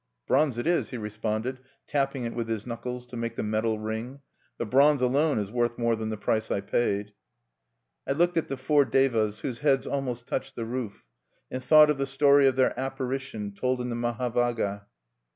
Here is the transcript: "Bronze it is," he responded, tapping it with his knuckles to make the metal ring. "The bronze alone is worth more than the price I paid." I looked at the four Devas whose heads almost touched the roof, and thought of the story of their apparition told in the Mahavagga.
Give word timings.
"Bronze 0.25 0.57
it 0.57 0.65
is," 0.65 0.89
he 0.89 0.97
responded, 0.97 1.59
tapping 1.85 2.23
it 2.25 2.33
with 2.33 2.47
his 2.47 2.65
knuckles 2.65 3.05
to 3.05 3.15
make 3.15 3.35
the 3.35 3.43
metal 3.43 3.77
ring. 3.77 4.21
"The 4.57 4.65
bronze 4.65 5.03
alone 5.03 5.37
is 5.37 5.51
worth 5.51 5.77
more 5.77 5.95
than 5.95 6.09
the 6.09 6.17
price 6.17 6.49
I 6.49 6.59
paid." 6.61 7.13
I 8.07 8.13
looked 8.13 8.35
at 8.35 8.47
the 8.47 8.57
four 8.57 8.83
Devas 8.83 9.41
whose 9.41 9.59
heads 9.59 9.85
almost 9.85 10.27
touched 10.27 10.55
the 10.55 10.65
roof, 10.65 11.05
and 11.51 11.63
thought 11.63 11.91
of 11.91 11.99
the 11.99 12.07
story 12.07 12.47
of 12.47 12.55
their 12.55 12.73
apparition 12.79 13.51
told 13.53 13.79
in 13.79 13.91
the 13.91 13.95
Mahavagga. 13.95 14.87